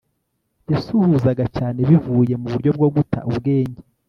[0.71, 3.79] Yasuhuzaga cyane bivuye muburyo bwo guta ubwenge